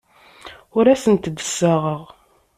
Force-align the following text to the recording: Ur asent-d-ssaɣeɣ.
Ur 0.77 0.85
asent-d-ssaɣeɣ. 0.93 2.01